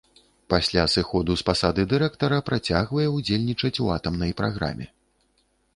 [0.51, 4.85] Пасля сыходу з пасады дырэктара працягвае ўдзельнічаць у атамнай праграме.